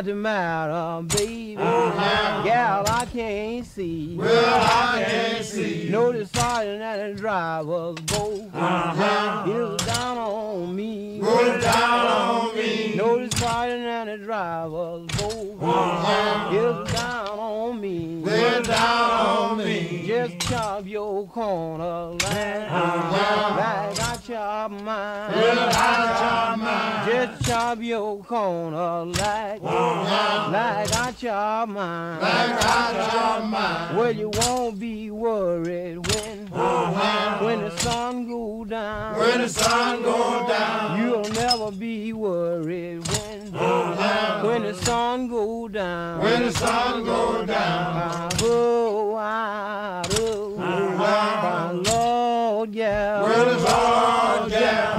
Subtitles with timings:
[0.00, 1.52] Got the matter, baby?
[1.52, 4.16] Yeah, I can't see.
[4.16, 5.90] Well, I can't see.
[5.90, 9.44] The sergeant and the driver's both Uh-huh.
[9.50, 11.20] is down on me.
[11.22, 12.94] Put down on me.
[12.96, 16.54] The sergeant and the driver's both Uh-huh.
[16.54, 18.22] is down on me.
[18.24, 20.04] Put down on me.
[20.06, 23.56] Just chop your corner like, Uh-huh.
[23.56, 23.96] like
[24.30, 25.32] Chop mine.
[25.32, 27.08] Well, I chop mine.
[27.08, 32.20] Just chop your corner like, like I chop mine.
[32.20, 33.96] Like I chop mine.
[33.96, 37.44] Well, you won't be worried when, uh-huh.
[37.44, 39.18] when the sun go down.
[39.18, 41.00] When the sun go down.
[41.00, 44.46] You'll never be worried when, uh-huh.
[44.46, 46.22] when the sun go down.
[46.22, 48.30] When the sun go down.
[48.42, 50.56] Oh, I out, oh,
[50.96, 53.22] my Lord, yeah.
[53.22, 54.19] When the sun.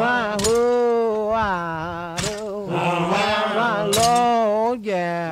[0.02, 5.32] My out, oh, my Lord, yeah.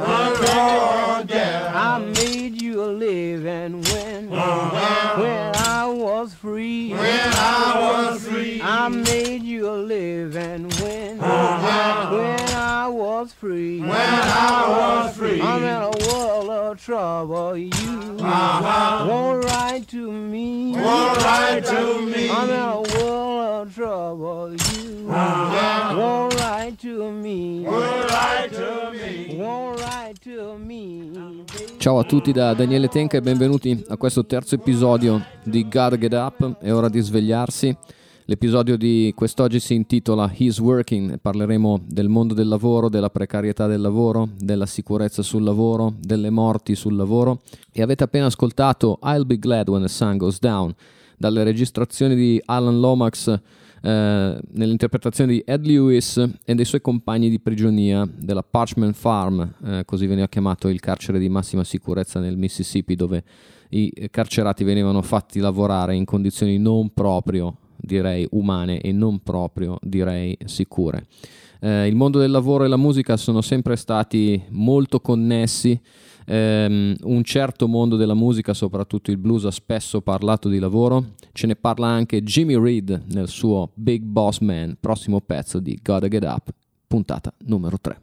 [1.17, 1.71] Lord, yeah.
[1.73, 6.91] I made you a living when, when I was free.
[6.91, 8.61] When I was free.
[8.61, 13.79] I made you a living when, when I was free.
[13.79, 15.41] When I was free.
[15.41, 17.57] I'm in a world of trouble.
[17.57, 19.05] You Uh-huh.
[19.09, 20.73] won't write to me.
[20.73, 22.29] Won't write to me.
[22.29, 23.28] I'm in a world
[23.83, 24.55] trouble.
[24.73, 25.95] You Uh-huh.
[25.97, 27.63] won't write to me.
[27.65, 29.35] Won't write to me.
[29.37, 31.11] Won't write to me.
[31.77, 36.13] Ciao a tutti da Daniele Tenca e benvenuti a questo terzo episodio di Gotta Get
[36.13, 37.75] Up, è ora di svegliarsi.
[38.25, 43.65] L'episodio di quest'oggi si intitola He's Working e parleremo del mondo del lavoro, della precarietà
[43.65, 47.39] del lavoro, della sicurezza sul lavoro, delle morti sul lavoro.
[47.71, 50.75] E avete appena ascoltato I'll Be Glad When the Sun Goes Down
[51.17, 53.39] dalle registrazioni di Alan Lomax
[53.81, 59.83] eh, nell'interpretazione di Ed Lewis e dei suoi compagni di prigionia della Parchment Farm, eh,
[59.85, 63.23] così veniva chiamato il carcere di massima sicurezza nel Mississippi, dove
[63.69, 70.37] i carcerati venivano fatti lavorare in condizioni non proprio, direi, umane e non proprio, direi,
[70.45, 71.05] sicure.
[71.61, 75.79] Eh, il mondo del lavoro e la musica sono sempre stati molto connessi.
[76.31, 81.13] Ehm, un certo mondo della musica, soprattutto il blues, ha spesso parlato di lavoro.
[81.31, 86.07] Ce ne parla anche Jimmy Reed nel suo Big Boss Man, prossimo pezzo di Gotta
[86.07, 86.53] Get Up,
[86.87, 87.99] puntata numero 3.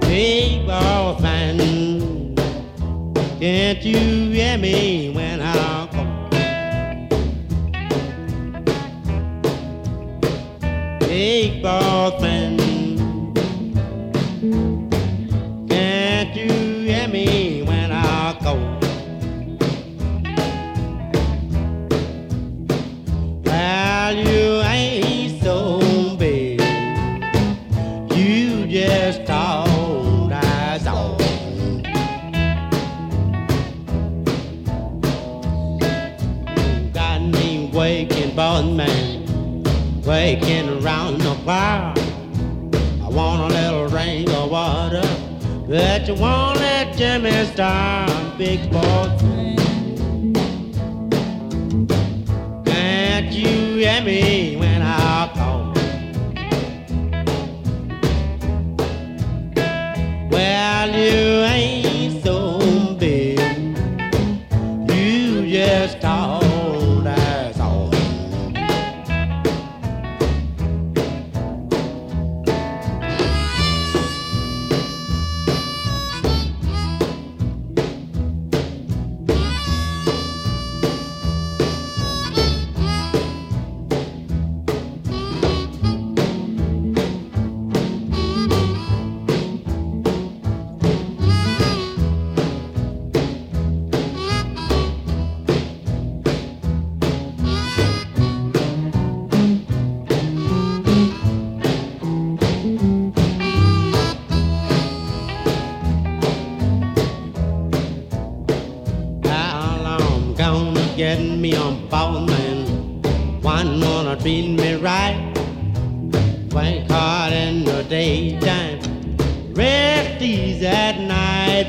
[0.00, 2.34] Big ball fan,
[3.40, 5.63] can't you hear me when I
[11.16, 12.56] Big ball fan,
[15.68, 16.50] can't you
[16.88, 18.58] hear me when I call?
[23.44, 25.78] Well, you ain't so
[26.16, 26.60] big.
[28.10, 31.16] You just told us all.
[36.92, 39.14] Got me waking, boss man.
[40.04, 40.63] waking
[41.44, 41.92] choir.
[43.02, 45.02] I want a little drink of water,
[45.68, 49.20] but you won't let Jimmy start, big boss.
[52.64, 55.03] Can't you hear me when I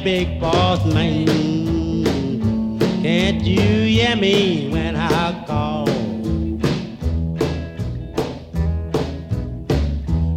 [0.06, 1.26] big boss man.
[3.02, 5.88] Can't you hear me when I call?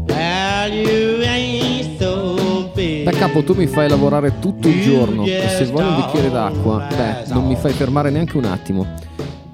[0.06, 3.05] Well, you ain't so big.
[3.05, 6.88] Da capo tu mi fai lavorare tutto il giorno e se vuoi un bicchiere d'acqua,
[6.88, 8.87] beh, non mi fai fermare neanche un attimo.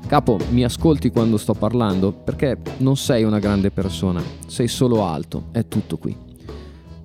[0.07, 5.47] Capo, mi ascolti quando sto parlando perché non sei una grande persona, sei solo alto,
[5.51, 6.34] è tutto qui.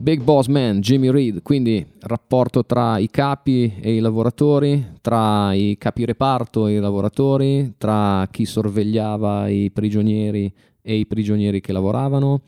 [0.01, 5.75] Big Boss Man, Jimmy Reed, quindi rapporto tra i capi e i lavoratori, tra i
[5.77, 12.43] capi reparto e i lavoratori, tra chi sorvegliava i prigionieri e i prigionieri che lavoravano,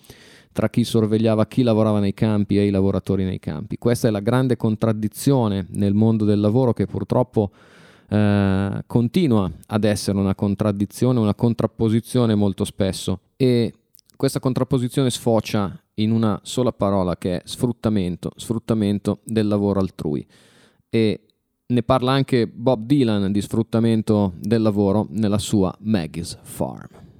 [0.54, 3.78] tra chi sorvegliava chi lavorava nei campi e i lavoratori nei campi.
[3.78, 7.52] Questa è la grande contraddizione nel mondo del lavoro che purtroppo
[8.08, 13.74] eh, continua ad essere una contraddizione, una contrapposizione molto spesso e
[14.16, 20.26] questa contrapposizione sfocia in una sola parola che è sfruttamento, sfruttamento del lavoro altrui
[20.90, 21.26] e
[21.66, 27.11] ne parla anche Bob Dylan di sfruttamento del lavoro nella sua Maggie's Farm.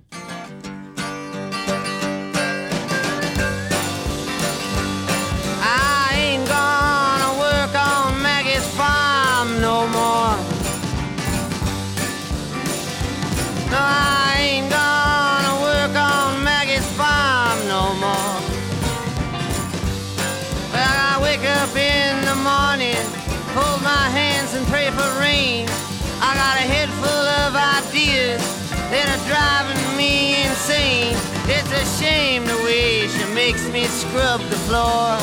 [33.46, 35.18] Makes me scrub the floor.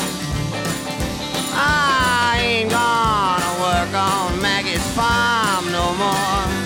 [1.55, 6.58] I ain't gonna work on Maggie's farm no more.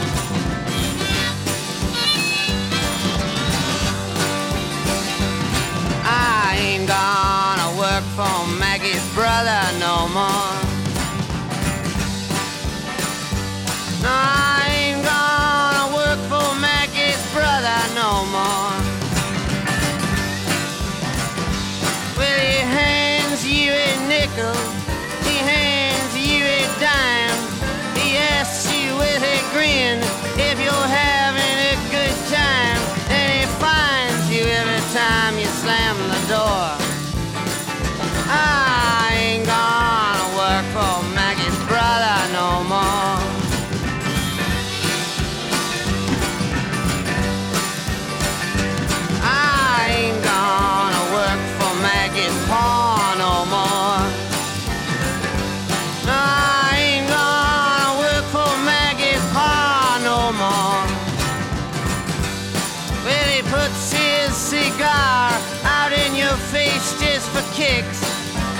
[67.33, 67.99] For kicks.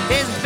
[0.08, 0.43] His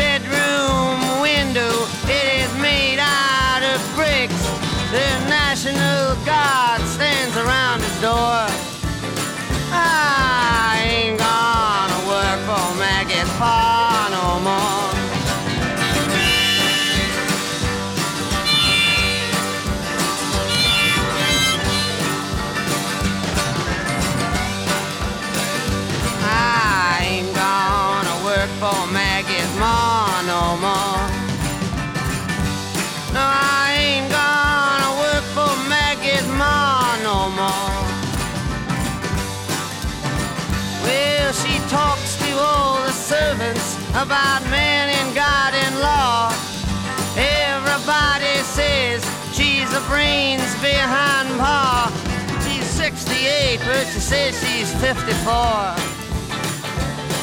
[50.61, 51.91] behind Pa.
[52.43, 55.33] She's 68, but she says she's 54.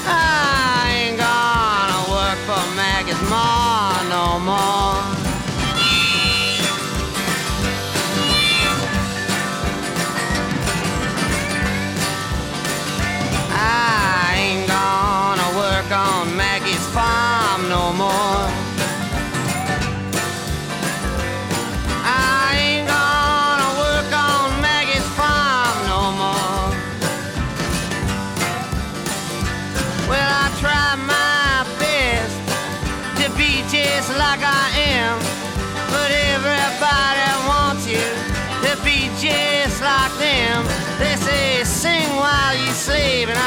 [0.08, 5.15] I ain't gonna work for Maggie's ma no more.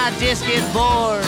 [0.08, 1.22] I just get bored.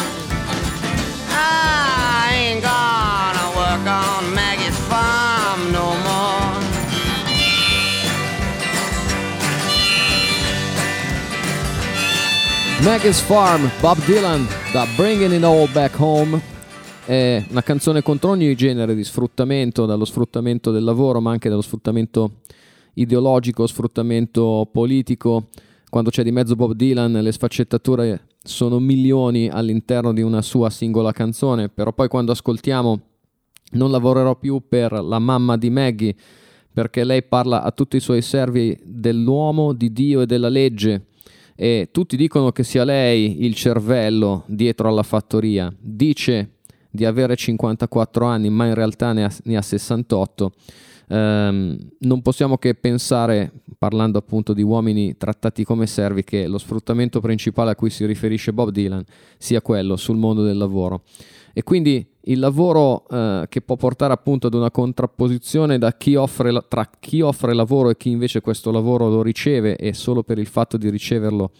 [1.28, 6.58] I ain't gonna work on Maggie's farm no more.
[12.82, 16.40] Maggie's Farm, Bob Dylan, da Bringing It All Back Home.
[17.04, 21.60] È una canzone contro ogni genere di sfruttamento, dallo sfruttamento del lavoro, ma anche dallo
[21.60, 22.36] sfruttamento
[22.94, 25.48] ideologico, sfruttamento politico.
[25.90, 31.10] Quando c'è di mezzo Bob Dylan, le sfaccettature sono milioni all'interno di una sua singola
[31.10, 33.00] canzone, però poi quando ascoltiamo
[33.72, 36.14] non lavorerò più per la mamma di Maggie,
[36.72, 41.06] perché lei parla a tutti i suoi servi dell'uomo, di Dio e della legge
[41.56, 45.70] e tutti dicono che sia lei il cervello dietro alla fattoria.
[45.78, 46.52] Dice
[46.88, 50.52] di avere 54 anni, ma in realtà ne ha, ne ha 68.
[51.12, 57.20] Ehm, non possiamo che pensare, parlando appunto di uomini trattati come servi, che lo sfruttamento
[57.20, 59.04] principale a cui si riferisce Bob Dylan
[59.36, 61.02] sia quello sul mondo del lavoro.
[61.52, 66.88] E quindi il lavoro eh, che può portare appunto ad una contrapposizione chi offre tra
[67.00, 70.76] chi offre lavoro e chi invece questo lavoro lo riceve e solo per il fatto
[70.76, 71.50] di riceverlo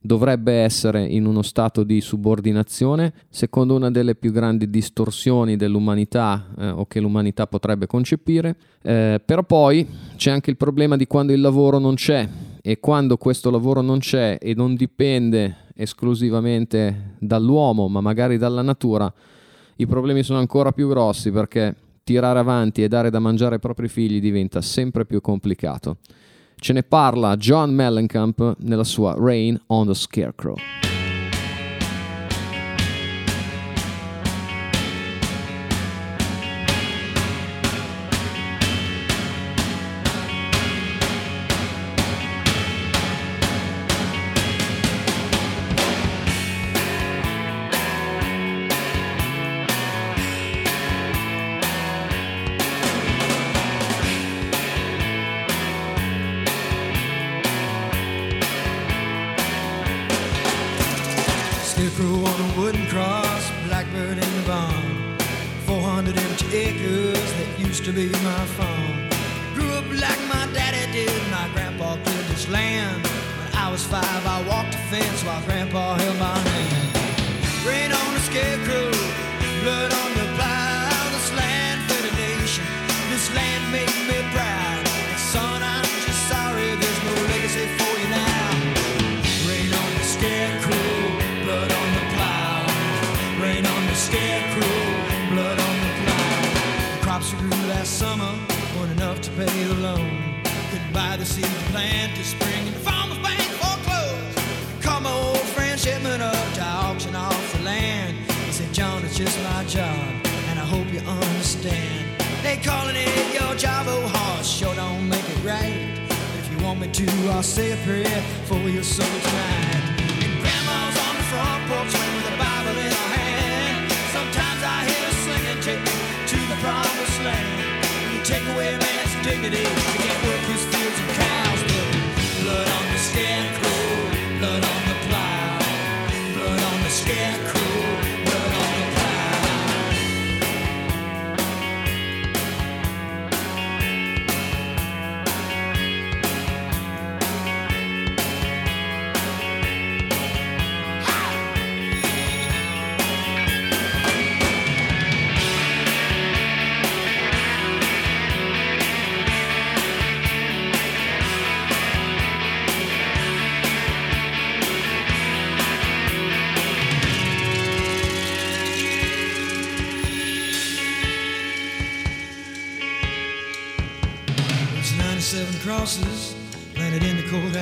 [0.00, 6.68] dovrebbe essere in uno stato di subordinazione, secondo una delle più grandi distorsioni dell'umanità eh,
[6.70, 8.56] o che l'umanità potrebbe concepire.
[8.82, 12.26] Eh, però poi c'è anche il problema di quando il lavoro non c'è
[12.62, 19.12] e quando questo lavoro non c'è e non dipende esclusivamente dall'uomo, ma magari dalla natura,
[19.76, 23.88] i problemi sono ancora più grossi perché tirare avanti e dare da mangiare ai propri
[23.88, 25.98] figli diventa sempre più complicato.
[26.60, 30.89] Ce ne parla John Mellencamp nella sua Rain on the Scarecrow.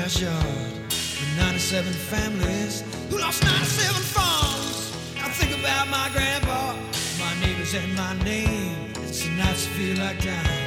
[0.08, 0.44] The yard.
[1.20, 4.92] And 97 families who lost 97 farms.
[5.22, 6.74] I think about my grandpa,
[7.18, 8.92] my neighbors, and my name.
[9.02, 10.57] It's nights I feel like dying.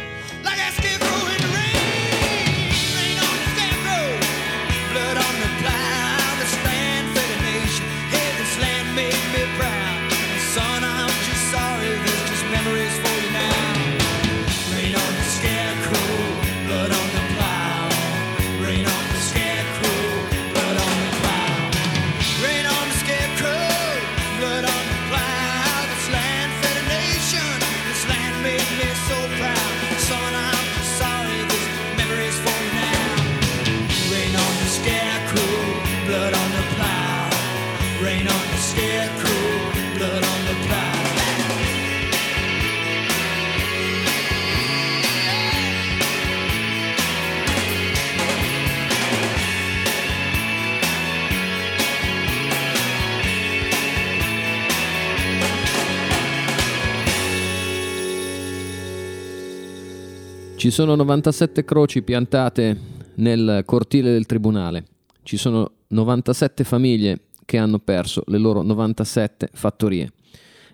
[60.62, 62.77] Ci sono 97 croci piantate
[63.15, 64.86] nel cortile del tribunale.
[65.24, 70.12] Ci sono 97 famiglie che hanno perso le loro 97 fattorie.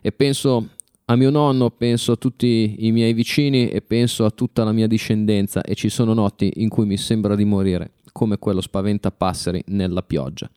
[0.02, 0.68] E penso
[1.06, 4.88] a mio nonno, penso a tutti i miei vicini e penso a tutta la mia
[4.88, 10.02] discendenza e ci sono notti in cui mi sembra di morire, come quello spaventapasseri nella
[10.02, 10.50] pioggia.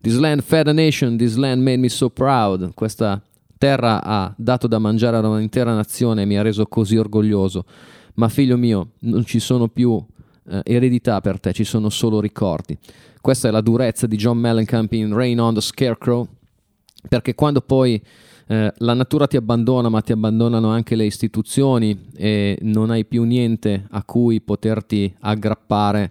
[0.00, 2.72] This land fed a nation, this land made me so proud.
[2.74, 3.20] Questa
[3.58, 7.64] terra ha dato da mangiare a un'intera nazione e mi ha reso così orgoglioso.
[8.14, 10.02] Ma figlio mio, non ci sono più
[10.48, 12.76] eh, eredità per te, ci sono solo ricordi.
[13.20, 16.26] Questa è la durezza di John Mellencamp in Rain on the Scarecrow,
[17.08, 18.02] perché quando poi
[18.46, 23.22] eh, la natura ti abbandona, ma ti abbandonano anche le istituzioni e non hai più
[23.24, 26.10] niente a cui poterti aggrappare,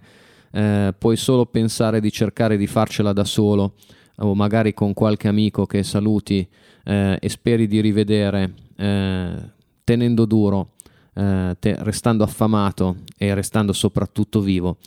[0.51, 3.73] eh, puoi solo pensare di cercare di farcela da solo
[4.21, 6.47] o magari con qualche amico che saluti
[6.83, 9.35] eh, e speri di rivedere eh,
[9.83, 10.71] tenendo duro,
[11.19, 14.77] eh, te- restando affamato e restando soprattutto vivo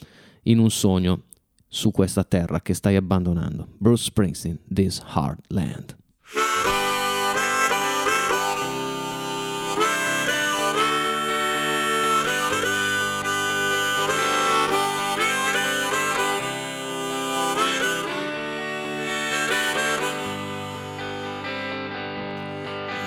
[0.45, 1.25] in un sogno
[1.69, 3.69] su questa terra che stai abbandonando.
[3.77, 5.97] Bruce Springsteen, This Hard Land.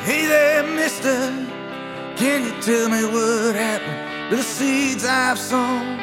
[0.08, 1.55] Hey there, mister.
[2.18, 5.98] Can you tell me what happened to the seeds I've sown?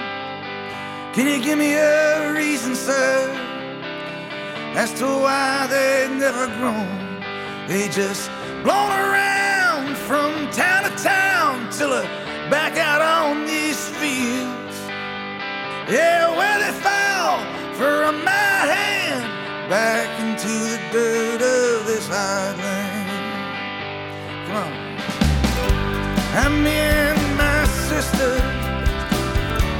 [1.14, 3.30] Can you give me a reason, sir,
[4.74, 7.20] as to why they've never grown?
[7.66, 8.30] They just
[8.62, 14.76] blown around from town to town till they're back out on these fields.
[15.90, 17.38] Yeah, where they fell
[17.74, 19.24] from my hand
[19.70, 23.08] back into the dirt of this hard land.
[24.46, 25.21] Come on.
[26.34, 28.40] And me and my sister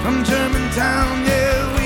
[0.02, 1.81] from Germantown, yeah,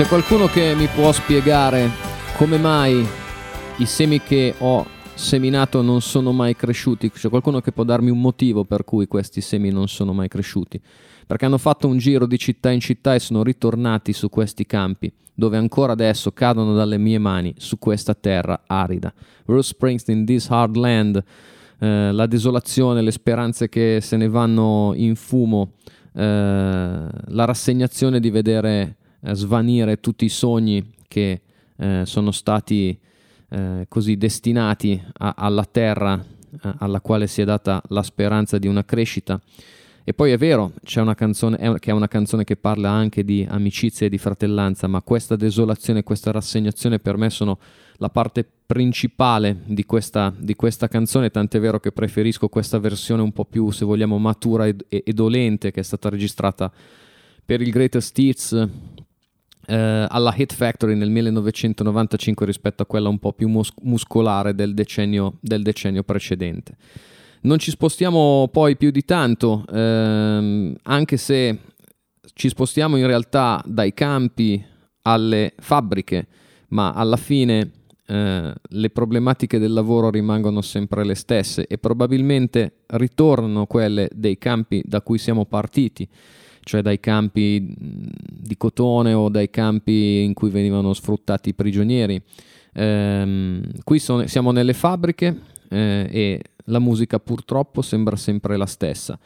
[0.00, 1.90] C'è qualcuno che mi può spiegare
[2.38, 3.06] come mai
[3.76, 7.10] i semi che ho seminato non sono mai cresciuti?
[7.10, 10.80] C'è qualcuno che può darmi un motivo per cui questi semi non sono mai cresciuti?
[11.26, 15.12] Perché hanno fatto un giro di città in città e sono ritornati su questi campi,
[15.34, 19.12] dove ancora adesso cadono dalle mie mani su questa terra arida.
[19.44, 21.22] Bruce Springsteen, This Hard Land,
[21.78, 25.72] eh, la desolazione, le speranze che se ne vanno in fumo,
[26.14, 28.94] eh, la rassegnazione di vedere
[29.32, 31.40] svanire tutti i sogni che
[31.76, 32.98] eh, sono stati
[33.48, 36.22] eh, così destinati a- alla terra
[36.62, 39.40] eh, alla quale si è data la speranza di una crescita.
[40.02, 43.22] E poi è vero, c'è una canzone è- che è una canzone che parla anche
[43.22, 47.58] di amicizia e di fratellanza, ma questa desolazione, questa rassegnazione per me sono
[47.98, 53.32] la parte principale di questa, di questa canzone, tant'è vero che preferisco questa versione un
[53.32, 56.72] po' più, se vogliamo, matura ed, e dolente che è stata registrata
[57.44, 58.68] per il Greatest Hits
[59.70, 64.74] eh, alla Hit Factory nel 1995 rispetto a quella un po' più mus- muscolare del
[64.74, 66.76] decennio, del decennio precedente.
[67.42, 71.58] Non ci spostiamo poi più di tanto, ehm, anche se
[72.34, 74.62] ci spostiamo in realtà dai campi
[75.02, 76.26] alle fabbriche,
[76.70, 77.70] ma alla fine
[78.06, 84.82] eh, le problematiche del lavoro rimangono sempre le stesse e probabilmente ritornano quelle dei campi
[84.84, 86.08] da cui siamo partiti
[86.62, 92.20] cioè dai campi di cotone o dai campi in cui venivano sfruttati i prigionieri.
[92.72, 99.18] Ehm, qui sono, siamo nelle fabbriche eh, e la musica purtroppo sembra sempre la stessa.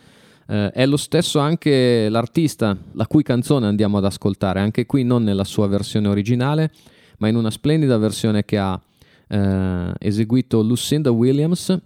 [0.47, 5.23] Eh, è lo stesso anche l'artista, la cui canzone andiamo ad ascoltare, anche qui non
[5.23, 6.71] nella sua versione originale,
[7.19, 8.81] ma in una splendida versione che ha
[9.29, 11.77] eh, eseguito Lucinda Williams.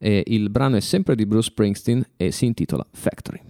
[0.00, 3.40] E il brano è sempre di Bruce Springsteen e si intitola Factory.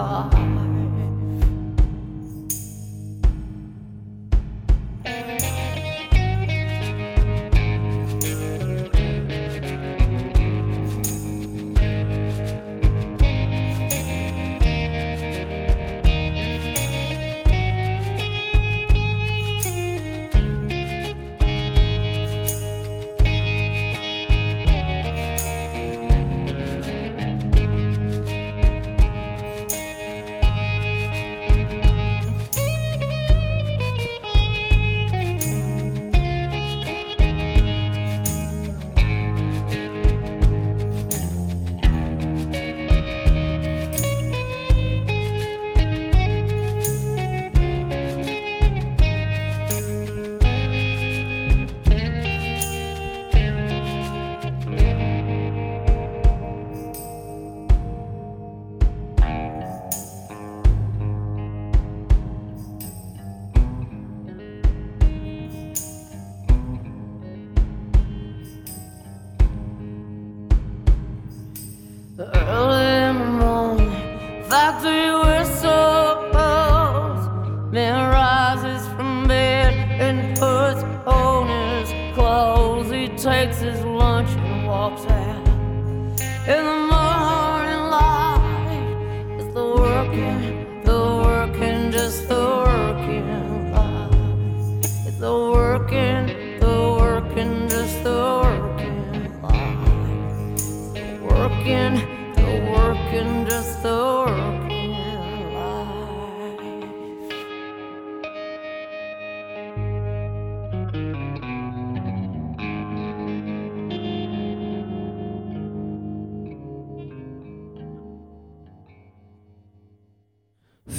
[0.00, 0.39] Working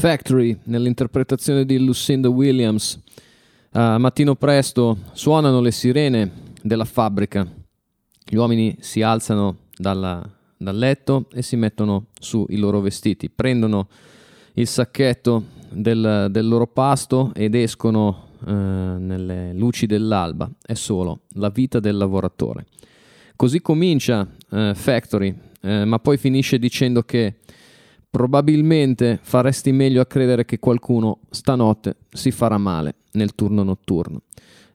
[0.02, 3.00] Factory nell'interpretazione di Lucinda Williams.
[3.74, 7.48] A mattino presto suonano le sirene della fabbrica.
[8.28, 13.90] Gli uomini si alzano dalla- dal letto e si mettono su i loro vestiti, prendono
[14.54, 20.50] il sacchetto del, del loro pasto ed escono eh, nelle luci dell'alba.
[20.66, 22.66] È solo la vita del lavoratore.
[23.36, 27.36] Così comincia eh, Factory, eh, ma poi finisce dicendo che
[28.12, 34.24] probabilmente faresti meglio a credere che qualcuno stanotte si farà male nel turno notturno.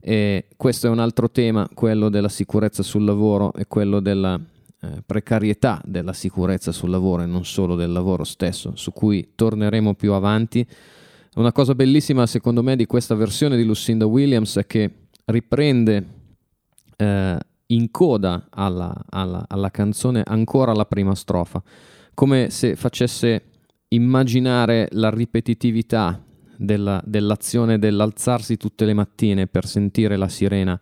[0.01, 4.40] E questo è un altro tema, quello della sicurezza sul lavoro e quello della
[4.81, 9.94] eh, precarietà della sicurezza sul lavoro e non solo del lavoro stesso, su cui torneremo
[9.94, 10.66] più avanti.
[11.35, 14.90] Una cosa bellissima secondo me di questa versione di Lucinda Williams è che
[15.27, 16.07] riprende
[16.96, 21.62] eh, in coda alla, alla- alla canzone ancora la prima strofa,
[22.17, 23.43] come se facesse
[23.89, 26.19] immaginare la ripetitività
[26.57, 30.81] della- dell'azione dell'alzarsi tutte le mattine per sentire la sirena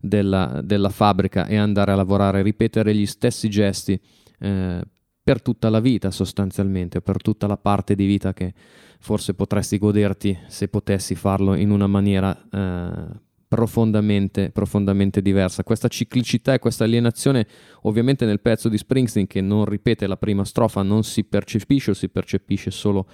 [0.00, 3.98] della, della fabbrica e andare a lavorare, ripetere gli stessi gesti
[4.40, 4.82] eh,
[5.22, 8.52] per tutta la vita sostanzialmente, per tutta la parte di vita che
[8.98, 13.20] forse potresti goderti se potessi farlo in una maniera eh,
[13.52, 15.62] profondamente, profondamente diversa.
[15.62, 17.46] Questa ciclicità e questa alienazione
[17.82, 21.94] ovviamente nel pezzo di Springsteen che non ripete la prima strofa non si percepisce o
[21.94, 23.06] si percepisce solo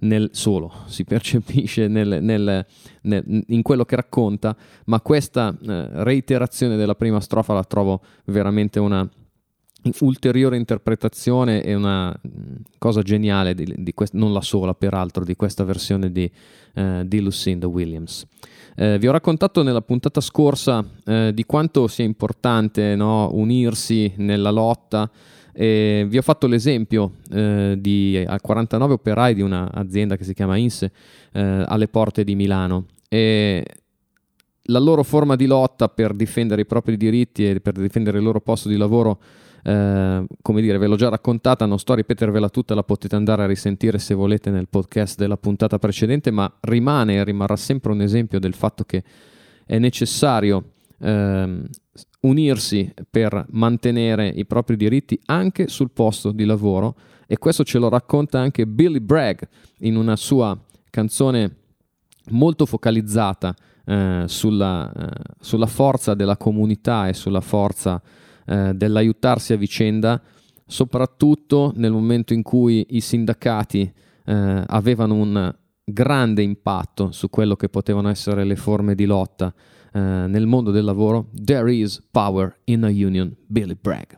[0.00, 2.66] nel solo, si percepisce nel- nel-
[3.02, 8.80] nel- in quello che racconta, ma questa eh, reiterazione della prima strofa la trovo veramente
[8.80, 9.08] una
[10.00, 12.28] ulteriore interpretazione e una mh,
[12.78, 16.30] cosa geniale, di, di quest- non la sola peraltro, di questa versione di,
[16.74, 18.26] eh, di Lucinda Williams.
[18.76, 24.50] Eh, vi ho raccontato nella puntata scorsa eh, di quanto sia importante no, unirsi nella
[24.50, 25.10] lotta
[25.58, 30.56] e vi ho fatto l'esempio eh, di a 49 operai di un'azienda che si chiama
[30.56, 30.92] Inse
[31.32, 33.64] eh, alle porte di Milano e
[34.64, 38.40] la loro forma di lotta per difendere i propri diritti e per difendere il loro
[38.40, 39.18] posto di lavoro
[39.66, 43.42] eh, come dire, ve l'ho già raccontata, non sto a ripetervela tutta, la potete andare
[43.42, 48.00] a risentire se volete nel podcast della puntata precedente, ma rimane e rimarrà sempre un
[48.00, 49.02] esempio del fatto che
[49.66, 51.66] è necessario ehm,
[52.20, 56.94] unirsi per mantenere i propri diritti anche sul posto di lavoro
[57.26, 59.40] e questo ce lo racconta anche Billy Bragg
[59.80, 60.56] in una sua
[60.90, 61.56] canzone
[62.30, 63.52] molto focalizzata
[63.84, 65.08] eh, sulla, eh,
[65.40, 68.00] sulla, forza della comunità e sulla forza
[68.46, 70.20] eh, dell'aiutarsi a vicenda,
[70.66, 73.92] soprattutto nel momento in cui i sindacati
[74.24, 75.54] eh, avevano un
[75.84, 79.54] grande impatto su quello che potevano essere le forme di lotta
[79.92, 81.30] eh, nel mondo del lavoro.
[81.32, 84.14] There is power in a union, Billy Bragg.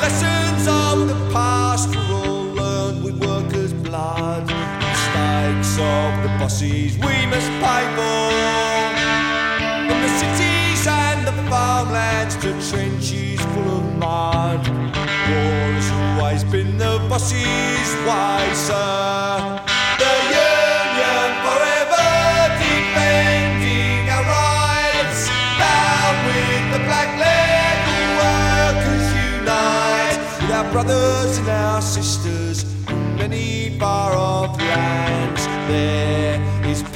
[0.00, 4.44] Lessons of the past were all learned with workers' blood.
[4.88, 8.30] Mistakes of the bosses we must pay for.
[9.88, 14.62] From the cities and the farmlands to trenches full of mud.
[15.28, 18.39] War has always been the boss's way,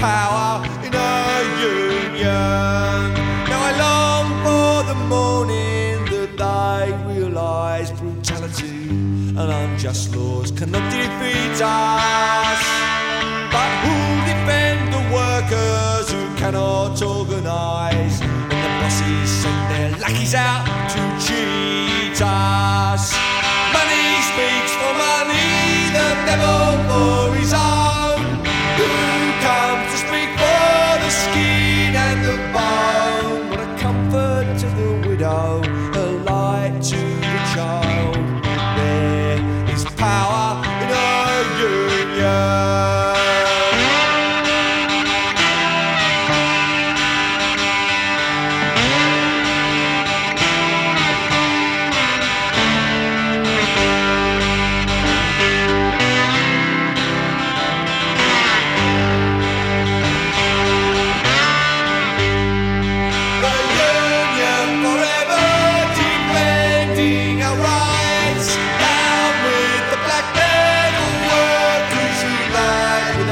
[0.04, 1.14] power in a
[1.76, 3.00] union.
[3.50, 8.80] Now I long for the morning that they realise brutality
[9.38, 12.62] and unjust laws cannot defeat us.
[13.54, 18.16] But who'll defend the workers who cannot organise
[18.48, 20.73] when the bosses send their lackeys out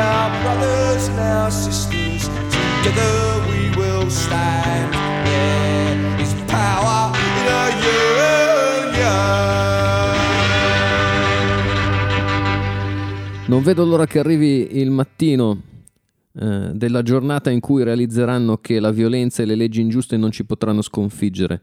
[0.03, 2.29] our brothers our sisters.
[2.83, 4.93] Together we will stand.
[5.25, 9.13] There is power in a union.
[13.47, 15.63] Non vedo l'ora che arrivi il mattino
[16.35, 20.45] eh, della giornata in cui realizzeranno che la violenza e le leggi ingiuste non ci
[20.45, 21.61] potranno sconfiggere.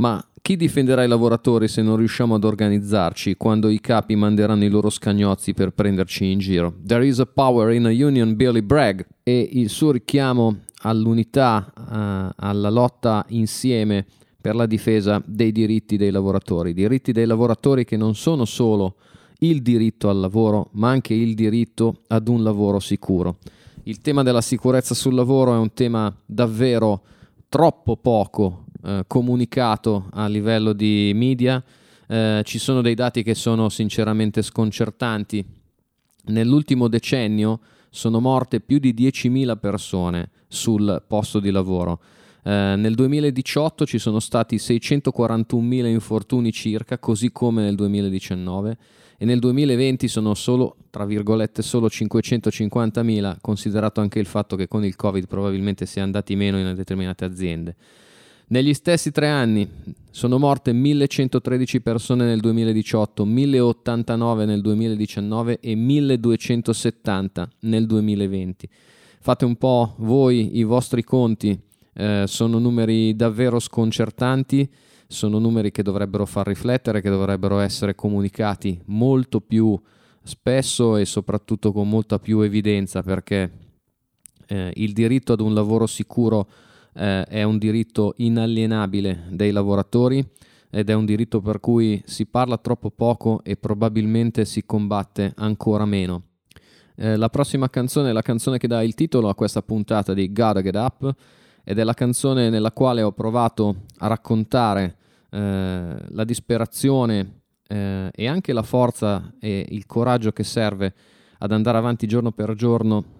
[0.00, 4.70] Ma chi difenderà i lavoratori se non riusciamo ad organizzarci quando i capi manderanno i
[4.70, 6.72] loro scagnozzi per prenderci in giro?
[6.82, 12.34] There is a power in a union, Billy Bragg, e il suo richiamo all'unità, eh,
[12.34, 14.06] alla lotta insieme
[14.40, 16.72] per la difesa dei diritti dei lavoratori.
[16.72, 18.94] Diritti dei lavoratori che non sono solo
[19.40, 23.36] il diritto al lavoro, ma anche il diritto ad un lavoro sicuro.
[23.82, 27.02] Il tema della sicurezza sul lavoro è un tema davvero
[27.50, 31.62] troppo poco eh, comunicato a livello di media.
[32.06, 35.44] Eh, ci sono dei dati che sono sinceramente sconcertanti.
[36.26, 37.60] Nell'ultimo decennio
[37.90, 42.00] sono morte più di 10.000 persone sul posto di lavoro.
[42.42, 48.76] Eh, nel 2018 ci sono stati 641.000 infortuni circa, così come nel 2019,
[49.18, 54.84] e nel 2020 sono solo, tra virgolette, solo 550.000, considerato anche il fatto che con
[54.84, 57.76] il Covid probabilmente si è andati meno in determinate aziende.
[58.52, 59.68] Negli stessi tre anni
[60.10, 68.68] sono morte 1113 persone nel 2018, 1089 nel 2019 e 1270 nel 2020.
[69.20, 71.56] Fate un po' voi i vostri conti,
[71.92, 74.68] eh, sono numeri davvero sconcertanti,
[75.06, 79.80] sono numeri che dovrebbero far riflettere, che dovrebbero essere comunicati molto più
[80.24, 83.48] spesso e soprattutto con molta più evidenza perché
[84.48, 86.48] eh, il diritto ad un lavoro sicuro
[86.94, 90.26] eh, è un diritto inalienabile dei lavoratori
[90.70, 95.84] ed è un diritto per cui si parla troppo poco e probabilmente si combatte ancora
[95.84, 96.22] meno.
[96.94, 100.32] Eh, la prossima canzone è la canzone che dà il titolo a questa puntata di
[100.32, 101.14] Gotta Get Up
[101.64, 104.96] ed è la canzone nella quale ho provato a raccontare
[105.30, 110.94] eh, la disperazione eh, e anche la forza e il coraggio che serve
[111.38, 113.19] ad andare avanti giorno per giorno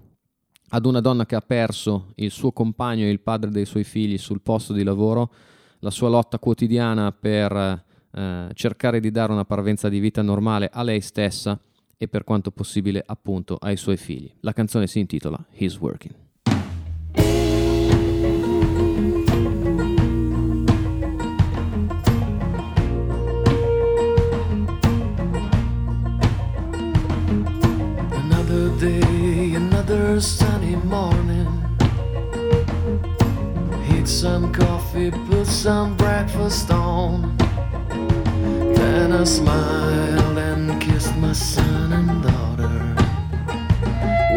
[0.71, 4.18] ad una donna che ha perso il suo compagno e il padre dei suoi figli
[4.18, 5.33] sul posto di lavoro,
[5.81, 10.83] la sua lotta quotidiana per eh, cercare di dare una parvenza di vita normale a
[10.83, 11.59] lei stessa
[11.97, 14.33] e per quanto possibile appunto ai suoi figli.
[14.41, 16.30] La canzone si intitola He's Working.
[29.91, 31.49] Another sunny morning.
[33.84, 37.36] Heat some coffee, put some breakfast on.
[38.74, 42.74] Then I smiled and kissed my son and daughter.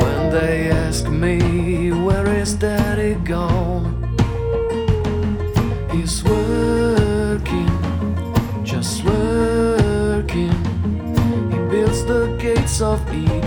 [0.02, 3.86] When they asked me, Where is daddy gone?
[5.92, 7.74] He's working,
[8.64, 10.58] just working.
[11.52, 13.43] He builds the gates of Eden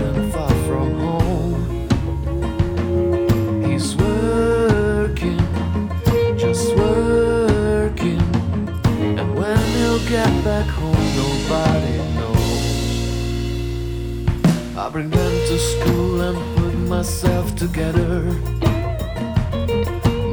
[10.47, 12.77] back home, nobody knows.
[14.77, 18.21] I bring them to school and put myself together.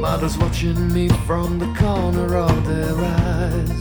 [0.07, 3.81] Mother's watching me from the corner of their eyes.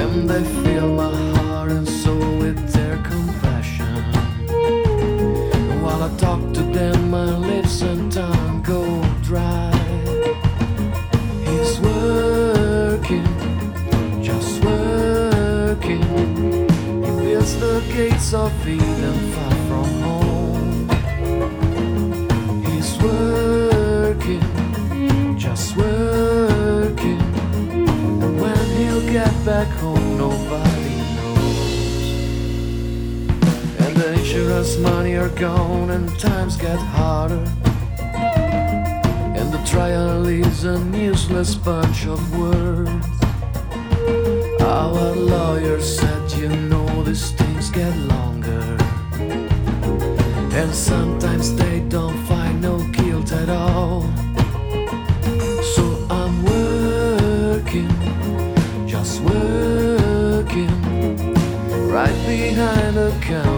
[0.00, 2.58] And they fill my heart and soul with
[29.44, 32.04] back home, nobody knows.
[33.80, 37.44] And the insurance money are gone, and times get harder.
[39.38, 43.06] And the trial is an useless bunch of words.
[44.60, 48.76] Our lawyer said, you know, this things get longer.
[50.52, 54.02] And sometimes they don't find no guilt at all.
[55.74, 57.94] So I'm working,
[58.86, 60.74] just working,
[61.88, 63.51] right behind the counter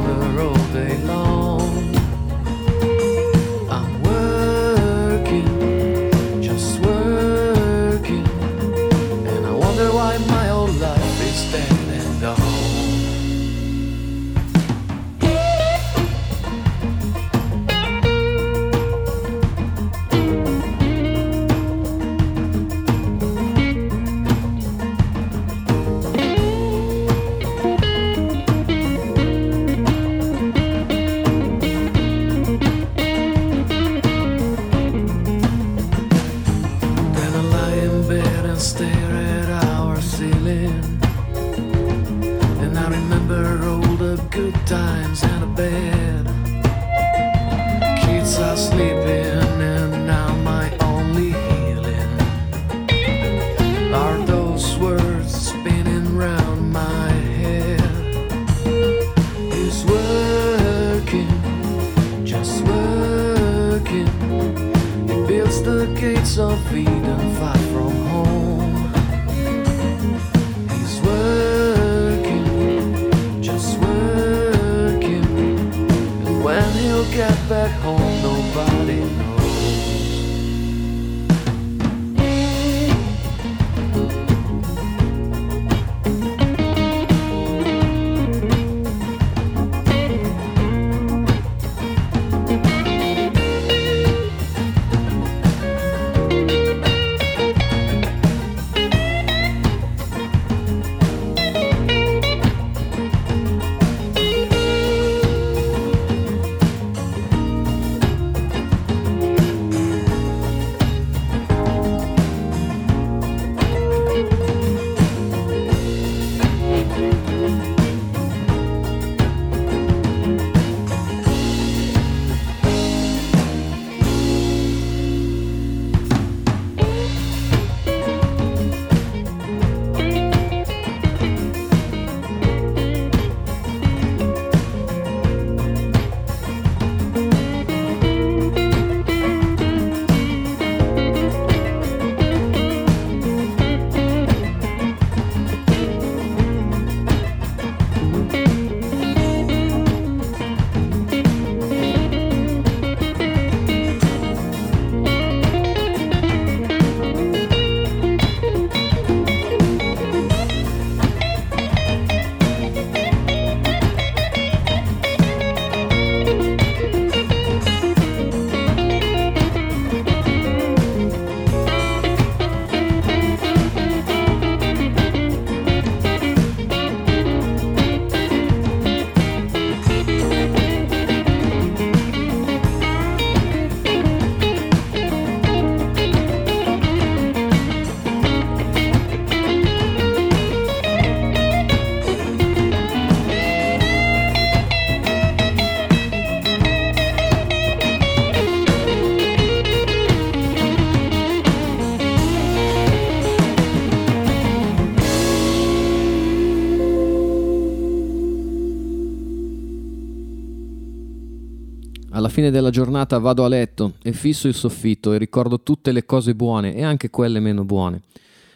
[212.44, 216.34] fine della giornata vado a letto e fisso il soffitto e ricordo tutte le cose
[216.34, 218.02] buone e anche quelle meno buone.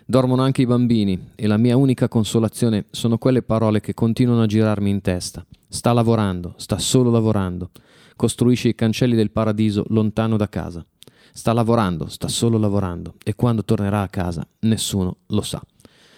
[0.05, 4.47] Dormono anche i bambini e la mia unica consolazione sono quelle parole che continuano a
[4.47, 5.45] girarmi in testa.
[5.69, 7.71] Sta lavorando, sta solo lavorando.
[8.15, 10.85] Costruisce i cancelli del paradiso lontano da casa.
[11.33, 15.63] Sta lavorando, sta solo lavorando e quando tornerà a casa nessuno lo sa.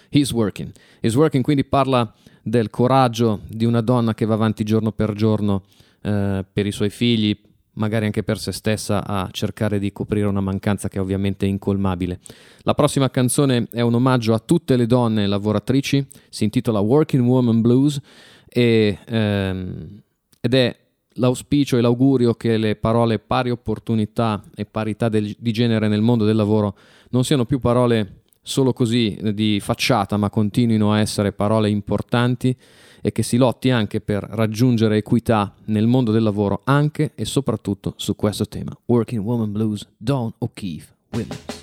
[0.08, 0.72] He's working.
[1.00, 2.12] He's working quindi parla
[2.42, 5.62] del coraggio di una donna che va avanti giorno per giorno
[6.02, 7.38] eh, per i suoi figli,
[7.74, 12.20] magari anche per se stessa, a cercare di coprire una mancanza che ovviamente è incolmabile.
[12.62, 17.60] La prossima canzone è un omaggio a tutte le donne lavoratrici, si intitola Working Woman
[17.60, 18.00] Blues
[18.48, 20.02] e, ehm,
[20.40, 20.76] ed è
[21.14, 26.24] l'auspicio e l'augurio che le parole pari opportunità e parità del, di genere nel mondo
[26.24, 26.76] del lavoro
[27.10, 32.56] non siano più parole solo così di facciata, ma continuino a essere parole importanti
[33.00, 37.94] e che si lotti anche per raggiungere equità nel mondo del lavoro anche e soprattutto
[37.96, 38.76] su questo tema.
[38.86, 41.59] Working Woman Blues, Dawn O'Keefe Williams.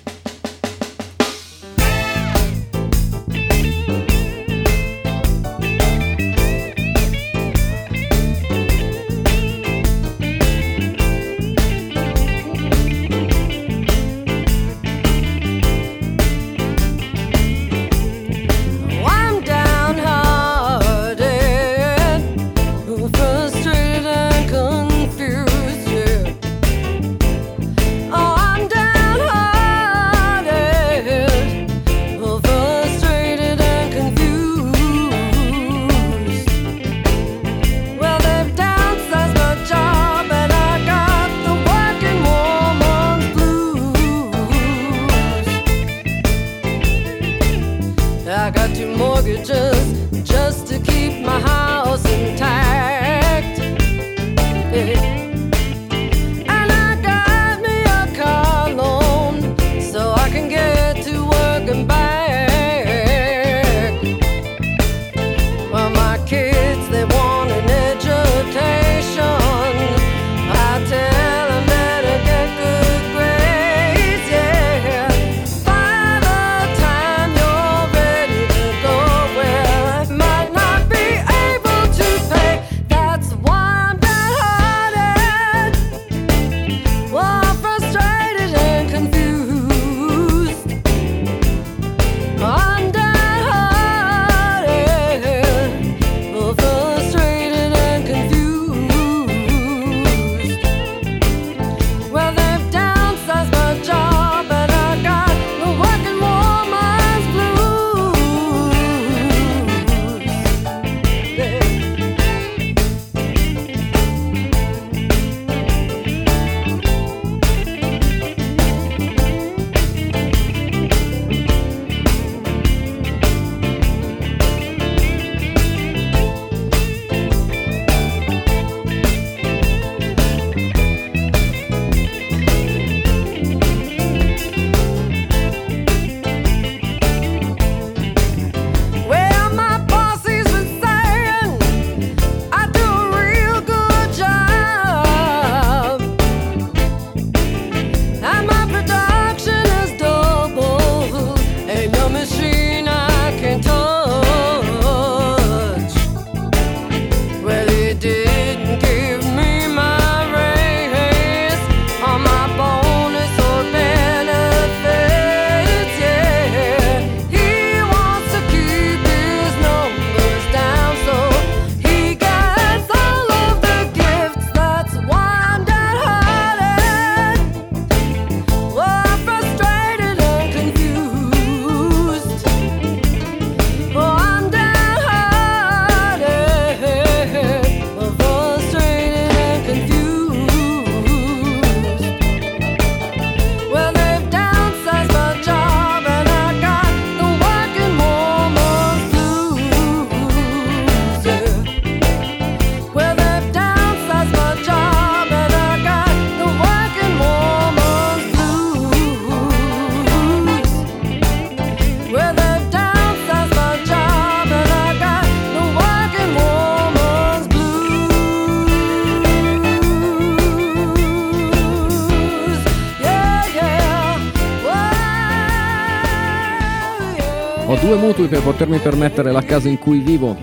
[227.70, 230.34] Ho due mutui per potermi permettere la casa in cui vivo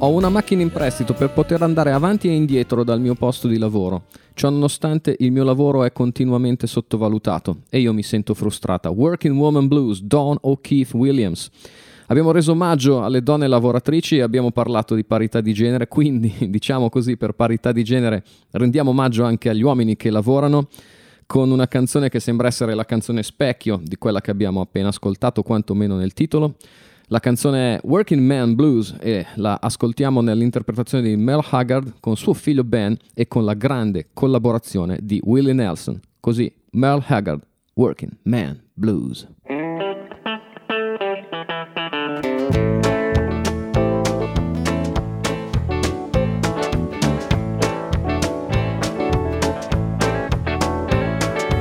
[0.00, 3.56] Ho una macchina in prestito per poter andare avanti e indietro dal mio posto di
[3.56, 4.04] lavoro.
[4.34, 8.90] Ciò nonostante il mio lavoro è continuamente sottovalutato e io mi sento frustrata.
[8.90, 11.48] Working Woman Blues, Dawn O'Keefe Williams.
[12.08, 16.90] Abbiamo reso omaggio alle donne lavoratrici e abbiamo parlato di parità di genere, quindi diciamo
[16.90, 20.68] così per parità di genere rendiamo omaggio anche agli uomini che lavorano
[21.28, 25.42] con una canzone che sembra essere la canzone specchio di quella che abbiamo appena ascoltato,
[25.42, 26.56] quantomeno nel titolo.
[27.08, 32.32] La canzone è Working Man Blues e la ascoltiamo nell'interpretazione di Mel Haggard con suo
[32.32, 36.00] figlio Ben e con la grande collaborazione di Willie Nelson.
[36.18, 37.42] Così Mel Haggard,
[37.74, 39.28] Working Man Blues.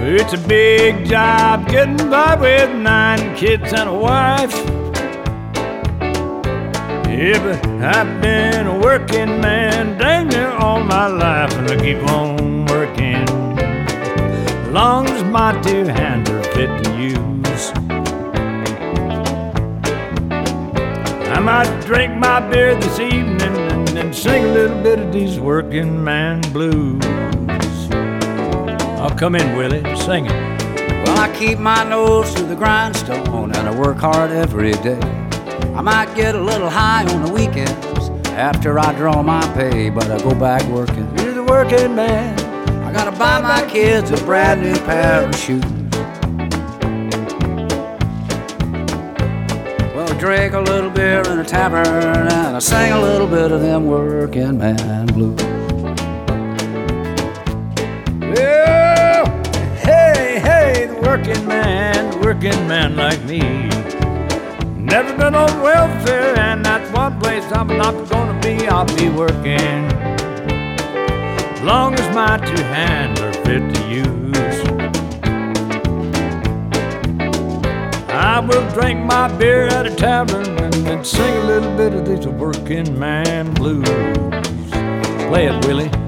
[0.09, 4.55] It's a big job getting by with nine kids and a wife.
[7.11, 11.97] Yeah, but I've been a working man dang near all my life, and I keep
[12.09, 13.25] on working.
[14.71, 17.71] Long as my two hands are fit to use.
[21.35, 25.37] I might drink my beer this evening and, and sing a little bit of these
[25.37, 27.03] working man blues.
[28.99, 30.31] I'll come in, Willie, sing it.
[31.05, 34.99] Well, I keep my nose to the grindstone and I work hard every day.
[35.75, 40.09] I might get a little high on the weekends after I draw my pay, but
[40.09, 41.07] I go back working.
[41.19, 42.39] You're the working man.
[42.83, 45.63] I gotta buy my kids a brand new pair of shoes.
[49.93, 53.51] Well, I drink a little beer in a tavern and I sing a little bit
[53.51, 55.39] of them working man blues.
[58.19, 58.76] Well, hey, hey, the
[61.07, 63.39] working man, working man like me.
[64.75, 68.67] Never been on welfare, and that's one place I'm not gonna be.
[68.67, 69.87] I'll be working.
[71.65, 74.59] Long as my two hands are fit to use.
[78.09, 82.05] I will drink my beer at a tavern and, and sing a little bit of
[82.05, 83.87] these working man blues.
[85.29, 86.06] Play it, Willie.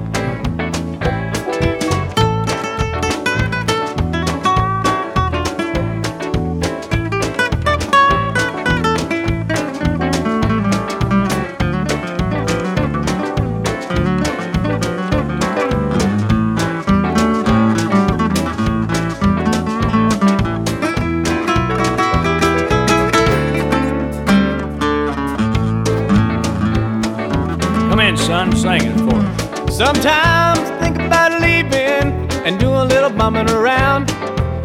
[33.20, 34.10] Bumming around.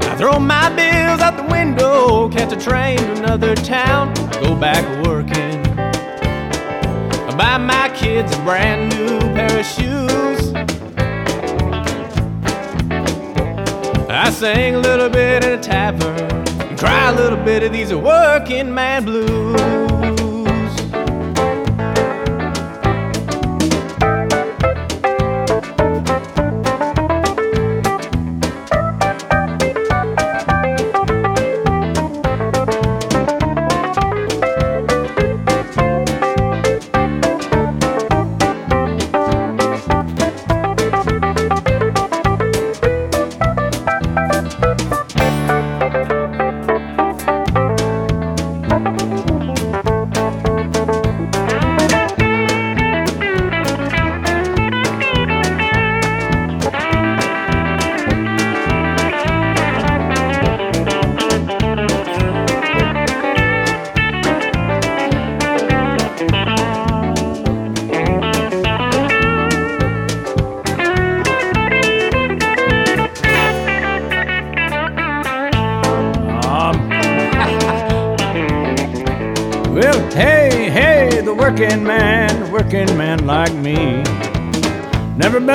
[0.03, 4.85] I throw my bills out the window, catch a train to another town, go back
[5.05, 5.59] working.
[5.77, 10.53] I buy my kids a brand new pair of shoes.
[14.09, 16.45] I sing a little bit in a tavern
[16.77, 19.94] cry a little bit of these working man blues.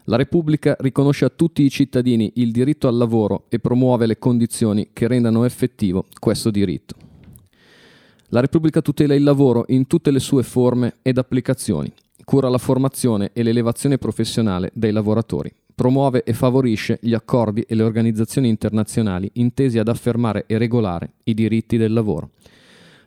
[0.05, 4.91] La Repubblica riconosce a tutti i cittadini il diritto al lavoro e promuove le condizioni
[4.93, 6.95] che rendano effettivo questo diritto.
[8.29, 11.93] La Repubblica tutela il lavoro in tutte le sue forme ed applicazioni,
[12.25, 17.83] cura la formazione e l'elevazione professionale dei lavoratori, promuove e favorisce gli accordi e le
[17.83, 22.31] organizzazioni internazionali intesi ad affermare e regolare i diritti del lavoro.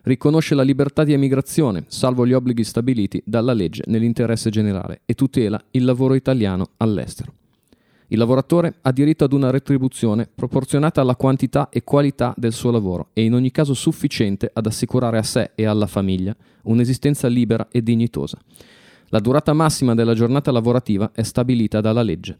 [0.02, 5.62] Riconosce la libertà di emigrazione, salvo gli obblighi stabiliti dalla legge nell'interesse generale, e tutela
[5.72, 7.34] il lavoro italiano all'estero.
[8.12, 13.10] Il lavoratore ha diritto ad una retribuzione proporzionata alla quantità e qualità del suo lavoro
[13.12, 17.82] e in ogni caso sufficiente ad assicurare a sé e alla famiglia un'esistenza libera e
[17.84, 18.36] dignitosa.
[19.12, 22.38] La durata massima della giornata lavorativa è stabilita dalla legge.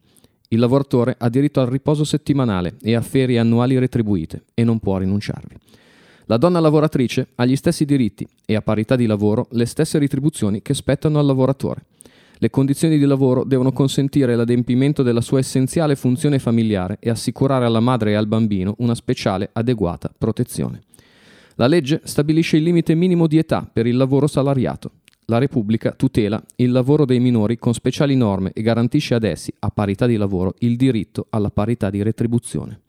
[0.51, 4.97] Il lavoratore ha diritto al riposo settimanale e a ferie annuali retribuite e non può
[4.99, 5.57] rinunciarvi.
[6.27, 10.63] La donna lavoratrice ha gli stessi diritti e a parità di lavoro le stesse retribuzioni
[10.63, 11.87] che spettano al lavoratore.
[12.39, 17.81] Le condizioni di lavoro devono consentire l'adempimento della sua essenziale funzione familiare e assicurare alla
[17.81, 20.83] madre e al bambino una speciale adeguata protezione.
[21.57, 24.93] La legge stabilisce il limite minimo di età per il lavoro salariato
[25.31, 29.71] la Repubblica tutela il lavoro dei minori con speciali norme e garantisce ad essi, a
[29.71, 32.81] parità di lavoro, il diritto alla parità di retribuzione.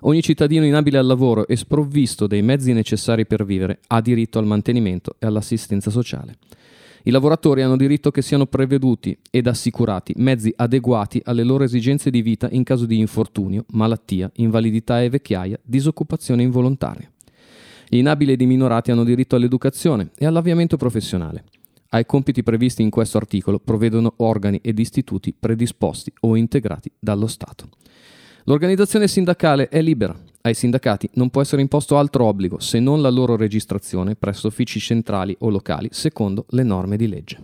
[0.00, 4.44] Ogni cittadino inabile al lavoro e sprovvisto dei mezzi necessari per vivere ha diritto al
[4.44, 6.36] mantenimento e all'assistenza sociale.
[7.04, 12.22] I lavoratori hanno diritto che siano preveduti ed assicurati mezzi adeguati alle loro esigenze di
[12.22, 17.08] vita in caso di infortunio, malattia, invalidità e vecchiaia, disoccupazione involontaria.
[17.94, 21.44] Gli inabili ed i minorati hanno diritto all'educazione e all'avviamento professionale.
[21.90, 27.68] Ai compiti previsti in questo articolo provvedono organi ed istituti predisposti o integrati dallo Stato.
[28.46, 30.12] L'organizzazione sindacale è libera.
[30.40, 34.80] Ai sindacati non può essere imposto altro obbligo se non la loro registrazione presso uffici
[34.80, 37.38] centrali o locali secondo le norme di legge.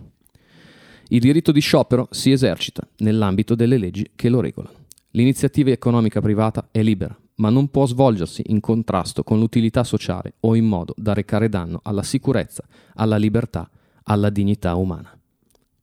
[1.07, 4.75] Il diritto di sciopero si esercita nell'ambito delle leggi che lo regolano.
[5.11, 10.55] L'iniziativa economica privata è libera, ma non può svolgersi in contrasto con l'utilità sociale o
[10.55, 12.63] in modo da recare danno alla sicurezza,
[12.93, 13.67] alla libertà,
[14.03, 15.11] alla dignità umana.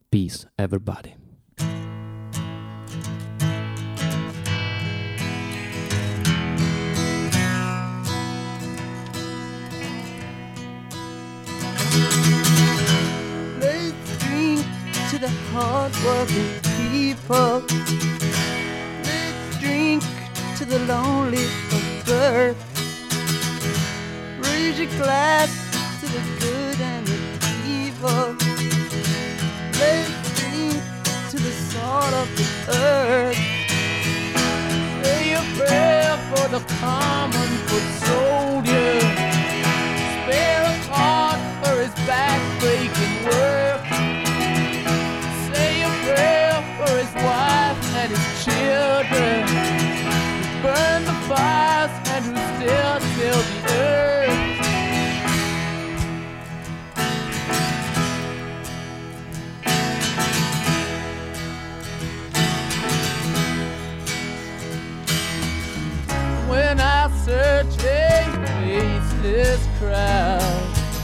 [0.08, 1.14] Peace, everybody.
[13.58, 14.64] Let's drink
[15.10, 15.18] to
[16.90, 18.07] people.
[20.58, 22.56] To the lonely of birth.
[24.40, 25.48] Raise your glass
[26.00, 27.20] to the good and the
[27.64, 28.34] evil.
[29.78, 30.82] Let's drink
[31.30, 33.38] to the salt of the earth.
[35.04, 38.98] Say a prayer for the common foot soldier.
[40.16, 43.82] Spare a thought for his back-breaking work.
[45.54, 49.17] Say a prayer for his wife and his children.
[50.60, 54.38] Burn the fires and who still till the earth.
[66.48, 68.26] When I search a
[68.58, 70.42] faceless crowd,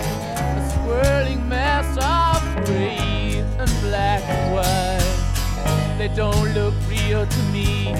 [0.00, 7.94] a swirling mass of gray and black and white, they don't look real to me.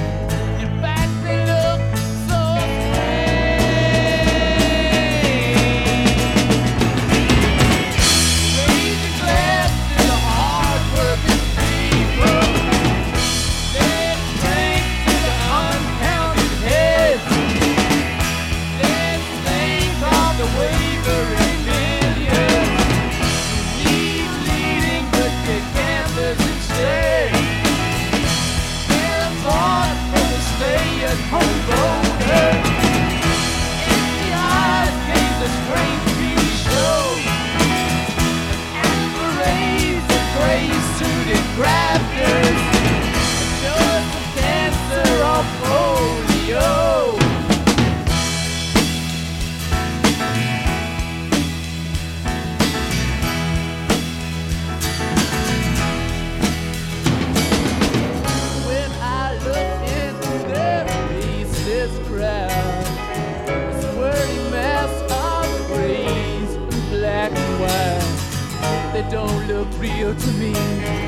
[69.11, 71.04] Don't look real to me.